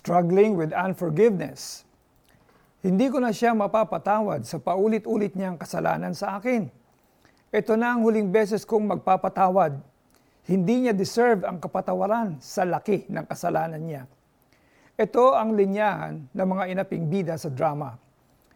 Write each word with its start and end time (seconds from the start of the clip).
struggling 0.00 0.56
with 0.56 0.72
unforgiveness. 0.72 1.84
Hindi 2.80 3.12
ko 3.12 3.20
na 3.20 3.36
siya 3.36 3.52
mapapatawad 3.52 4.48
sa 4.48 4.56
paulit-ulit 4.56 5.36
niyang 5.36 5.60
kasalanan 5.60 6.16
sa 6.16 6.40
akin. 6.40 6.72
Ito 7.52 7.76
na 7.76 7.92
ang 7.92 8.08
huling 8.08 8.32
beses 8.32 8.64
kong 8.64 8.96
magpapatawad. 8.96 9.76
Hindi 10.48 10.88
niya 10.88 10.96
deserve 10.96 11.44
ang 11.44 11.60
kapatawaran 11.60 12.40
sa 12.40 12.64
laki 12.64 13.12
ng 13.12 13.24
kasalanan 13.28 13.82
niya. 13.84 14.02
Ito 14.96 15.36
ang 15.36 15.52
linyahan 15.52 16.32
ng 16.32 16.48
mga 16.48 16.64
inaping 16.72 17.04
bida 17.12 17.36
sa 17.36 17.52
drama. 17.52 18.00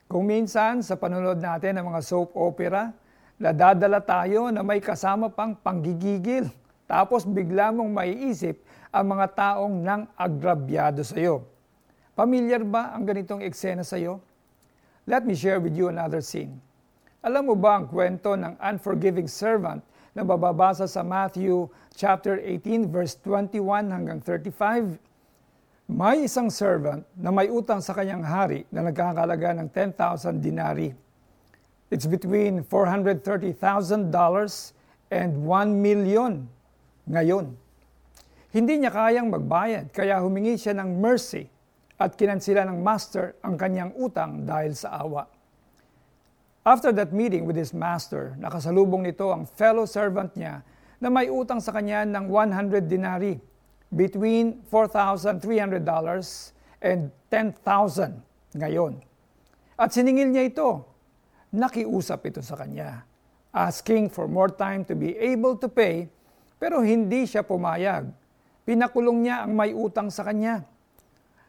Kung 0.09 0.25
minsan 0.25 0.81
sa 0.81 0.97
panonood 0.97 1.45
natin 1.45 1.77
ng 1.77 1.85
mga 1.93 2.01
soap 2.01 2.33
opera, 2.41 2.89
nadadala 3.37 4.01
tayo 4.01 4.49
na 4.49 4.65
may 4.65 4.81
kasama 4.81 5.29
pang 5.29 5.53
panggigigil. 5.53 6.49
Tapos 6.95 7.27
bigla 7.27 7.75
mong 7.75 7.91
maiisip 7.91 8.63
ang 8.95 9.19
mga 9.19 9.27
taong 9.35 9.83
nang 9.83 10.07
agrabyado 10.15 11.03
sa 11.03 11.19
iyo. 11.19 11.43
Pamilyar 12.15 12.63
ba 12.63 12.95
ang 12.95 13.03
ganitong 13.03 13.43
eksena 13.43 13.83
sa 13.83 13.99
iyo? 13.99 14.23
Let 15.03 15.27
me 15.27 15.35
share 15.35 15.59
with 15.59 15.75
you 15.75 15.91
another 15.91 16.23
scene. 16.23 16.63
Alam 17.19 17.51
mo 17.51 17.59
ba 17.59 17.83
ang 17.83 17.91
kwento 17.91 18.39
ng 18.39 18.55
unforgiving 18.63 19.27
servant 19.27 19.83
na 20.15 20.23
mababasa 20.23 20.87
sa 20.87 21.03
Matthew 21.03 21.67
chapter 21.99 22.39
18 22.39 22.87
verse 22.87 23.19
21 23.27 23.91
hanggang 23.91 24.23
35? 24.23 24.95
May 25.91 26.31
isang 26.31 26.47
servant 26.47 27.03
na 27.19 27.35
may 27.35 27.51
utang 27.51 27.83
sa 27.83 27.91
kanyang 27.91 28.23
hari 28.23 28.71
na 28.71 28.87
nagkakalaga 28.87 29.51
ng 29.59 29.67
10,000 29.67 30.39
dinari. 30.39 30.95
It's 31.91 32.07
between 32.07 32.63
$430,000 32.63 33.51
and 35.11 35.31
1 35.43 35.83
million 35.83 36.54
ngayon. 37.09 37.57
Hindi 38.55 38.75
niya 38.79 38.95
kayang 38.95 39.35
magbayad 39.35 39.91
kaya 39.91 40.23
humingi 40.23 40.55
siya 40.55 40.79
ng 40.79 41.03
mercy 41.03 41.51
at 41.99 42.15
kinansila 42.15 42.63
ng 42.67 42.79
master 42.81 43.35
ang 43.43 43.59
kanyang 43.59 43.91
utang 43.99 44.47
dahil 44.47 44.75
sa 44.79 44.99
awa. 45.03 45.27
After 46.65 46.97
that 46.97 47.13
meeting 47.13 47.45
with 47.45 47.61
his 47.61 47.77
master, 47.77 48.39
nakasalubong 48.41 49.05
nito 49.05 49.29
ang 49.29 49.45
fellow 49.45 49.85
servant 49.85 50.33
niya 50.33 50.65
na 50.97 51.13
may 51.13 51.29
utang 51.29 51.61
sa 51.61 51.77
kanya 51.77 52.09
ng 52.09 52.31
100 52.33 52.89
dinari, 52.89 53.37
between 53.95 54.63
$4,300 54.67 55.39
and 56.83 57.11
$10,000 57.31 58.59
ngayon. 58.59 58.99
At 59.79 59.95
siningil 59.95 60.35
niya 60.35 60.51
ito. 60.51 60.91
Nakiusap 61.55 62.27
ito 62.27 62.43
sa 62.43 62.59
kanya, 62.59 63.07
asking 63.55 64.11
for 64.11 64.27
more 64.27 64.51
time 64.51 64.83
to 64.83 64.99
be 64.99 65.15
able 65.15 65.55
to 65.55 65.71
pay, 65.71 66.11
pero 66.65 66.81
hindi 66.81 67.29
siya 67.29 67.45
pumayag. 67.45 68.09
Pinakulong 68.65 69.29
niya 69.29 69.45
ang 69.45 69.53
may 69.53 69.77
utang 69.77 70.09
sa 70.09 70.25
kanya. 70.25 70.65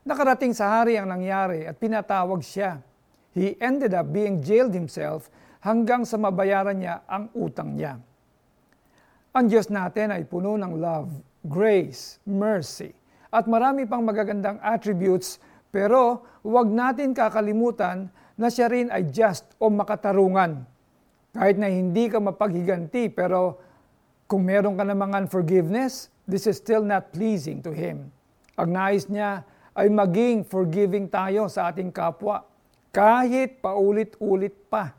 Nakarating 0.03 0.51
sa 0.51 0.75
hari 0.75 0.99
ang 0.99 1.07
nangyari 1.07 1.63
at 1.63 1.79
pinatawag 1.79 2.43
siya. 2.43 2.83
He 3.31 3.55
ended 3.63 3.95
up 3.95 4.11
being 4.11 4.43
jailed 4.43 4.75
himself 4.75 5.31
hanggang 5.63 6.03
sa 6.03 6.19
mabayaran 6.19 6.83
niya 6.83 7.07
ang 7.07 7.31
utang 7.31 7.79
niya. 7.79 7.95
Ang 9.31 9.47
Diyos 9.47 9.71
natin 9.71 10.11
ay 10.11 10.27
puno 10.27 10.59
ng 10.59 10.83
love, 10.83 11.07
grace, 11.47 12.19
mercy, 12.27 12.91
at 13.31 13.47
marami 13.47 13.87
pang 13.87 14.03
magagandang 14.03 14.59
attributes 14.59 15.39
pero 15.71 16.27
huwag 16.43 16.67
natin 16.67 17.15
kakalimutan 17.15 18.11
na 18.35 18.51
siya 18.51 18.67
rin 18.67 18.91
ay 18.91 19.15
just 19.15 19.47
o 19.63 19.71
makatarungan. 19.71 20.67
Kahit 21.31 21.55
na 21.55 21.71
hindi 21.71 22.11
ka 22.11 22.19
mapaghiganti 22.19 23.07
pero 23.15 23.63
kung 24.25 24.41
meron 24.41 24.73
ka 24.73 24.81
namang 24.81 25.13
unforgiveness, 25.13 26.09
this 26.25 26.49
is 26.49 26.57
still 26.57 26.81
not 26.81 27.13
pleasing 27.13 27.61
to 27.61 27.69
Him. 27.69 28.09
Ang 28.57 28.73
nais 28.73 29.05
niya 29.05 29.45
ay 29.77 29.91
maging 29.91 30.41
forgiving 30.47 31.05
tayo 31.05 31.45
sa 31.45 31.69
ating 31.69 31.93
kapwa 31.93 32.41
kahit 32.89 33.61
paulit-ulit 33.61 34.55
pa. 34.71 34.95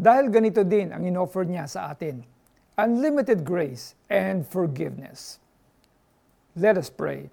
Dahil 0.00 0.32
ganito 0.32 0.64
din 0.64 0.96
ang 0.96 1.04
inoffer 1.04 1.44
niya 1.44 1.68
sa 1.68 1.92
atin. 1.92 2.24
Unlimited 2.80 3.44
grace 3.44 3.92
and 4.08 4.48
forgiveness. 4.48 5.36
Let 6.56 6.80
us 6.80 6.88
pray. 6.88 7.28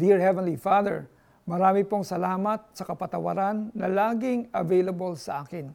Dear 0.00 0.16
Heavenly 0.16 0.56
Father, 0.56 1.04
marami 1.44 1.84
pong 1.84 2.08
salamat 2.08 2.72
sa 2.72 2.88
kapatawaran 2.88 3.68
na 3.76 3.84
laging 3.84 4.48
available 4.56 5.12
sa 5.20 5.44
akin. 5.44 5.68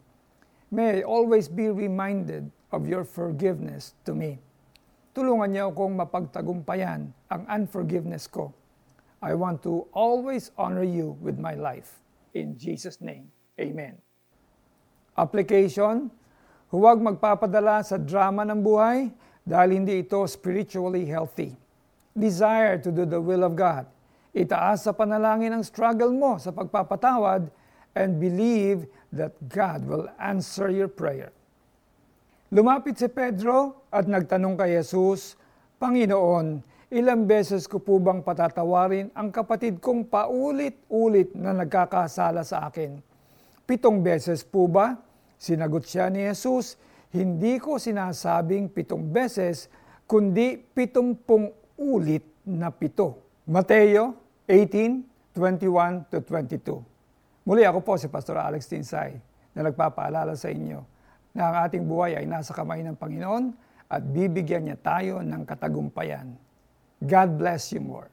May 0.73 1.01
I 1.01 1.05
always 1.05 1.45
be 1.45 1.69
reminded 1.69 2.49
of 2.71 2.87
your 2.87 3.03
forgiveness 3.03 3.93
to 4.07 4.15
me. 4.15 4.39
Tulungan 5.11 5.51
niyo 5.51 5.75
akong 5.75 5.95
mapagtagumpayan 5.95 7.11
ang 7.27 7.43
unforgiveness 7.51 8.31
ko 8.31 8.55
I 9.21 9.37
want 9.37 9.61
to 9.69 9.85
always 9.93 10.49
honor 10.57 10.81
you 10.81 11.13
with 11.21 11.37
my 11.37 11.53
life. 11.53 12.01
In 12.33 12.57
Jesus' 12.57 12.97
name, 13.05 13.29
Amen. 13.61 13.93
Application, 15.13 16.09
huwag 16.73 16.97
magpapadala 16.97 17.85
sa 17.85 18.01
drama 18.01 18.41
ng 18.49 18.65
buhay 18.65 19.13
dahil 19.45 19.77
hindi 19.77 20.01
ito 20.01 20.25
spiritually 20.25 21.05
healthy. 21.05 21.53
Desire 22.17 22.81
to 22.81 22.89
do 22.89 23.05
the 23.05 23.21
will 23.21 23.45
of 23.45 23.53
God. 23.53 23.85
Itaas 24.33 24.89
sa 24.89 24.95
panalangin 24.95 25.53
ang 25.53 25.61
struggle 25.61 26.09
mo 26.09 26.41
sa 26.41 26.49
pagpapatawad 26.49 27.53
and 27.93 28.17
believe 28.17 28.89
that 29.13 29.37
God 29.45 29.85
will 29.85 30.09
answer 30.17 30.73
your 30.73 30.89
prayer. 30.89 31.29
Lumapit 32.51 32.99
si 32.99 33.07
Pedro 33.07 33.87
at 33.87 34.11
nagtanong 34.11 34.59
kay 34.59 34.75
Jesus, 34.75 35.39
Panginoon, 35.79 36.71
Ilang 36.91 37.23
beses 37.23 37.71
ko 37.71 37.79
po 37.79 38.03
bang 38.03 38.19
patatawarin 38.19 39.15
ang 39.15 39.31
kapatid 39.31 39.79
kong 39.79 40.11
paulit-ulit 40.11 41.31
na 41.39 41.55
nagkakasala 41.55 42.43
sa 42.43 42.67
akin? 42.67 42.99
Pitong 43.63 44.03
beses 44.03 44.43
po 44.43 44.67
ba? 44.67 44.99
Sinagot 45.39 45.87
siya 45.87 46.11
ni 46.11 46.27
Jesus, 46.27 46.75
hindi 47.15 47.55
ko 47.63 47.79
sinasabing 47.79 48.67
pitong 48.75 49.07
beses, 49.07 49.71
kundi 50.03 50.59
pitumpung 50.59 51.55
ulit 51.79 52.27
na 52.43 52.67
pito. 52.75 53.23
Mateo 53.47 54.11
18:21 54.43 56.11
to 56.11 56.19
22. 56.27 57.47
Muli 57.47 57.63
ako 57.63 57.87
po 57.87 57.95
si 57.95 58.11
Pastor 58.11 58.35
Alex 58.35 58.67
Tinsay 58.67 59.15
na 59.55 59.71
nagpapaalala 59.71 60.35
sa 60.35 60.51
inyo 60.51 60.90
na 61.31 61.51
ang 61.51 61.55
ating 61.67 61.83
buhay 61.87 62.19
ay 62.19 62.25
nasa 62.27 62.51
kamay 62.51 62.83
ng 62.83 62.95
Panginoon 62.95 63.55
at 63.91 64.03
bibigyan 64.03 64.67
niya 64.67 64.77
tayo 64.79 65.19
ng 65.19 65.43
katagumpayan. 65.43 66.35
God 67.01 67.29
bless 67.39 67.73
you 67.73 67.81
more. 67.81 68.07